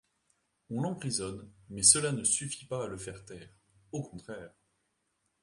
On 0.71 0.81
l'emprisonne, 0.81 1.51
mais 1.69 1.83
cela 1.83 2.11
ne 2.11 2.23
suffit 2.23 2.65
pas 2.65 2.85
à 2.85 2.87
le 2.87 2.97
faire 2.97 3.23
taire, 3.23 3.51
au 3.91 4.01
contraire. 4.01 4.49